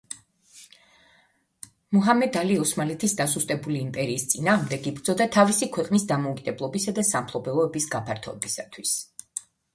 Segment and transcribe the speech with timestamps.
[1.97, 8.99] მუჰამად ალი ოსმალეთის დასუსტებული იმპერიის წინააღმდეგ იბრძოდა თავისი ქვეყნის დამოუკიდებლობისა და სამფლობელოების გაფართოებისათვის.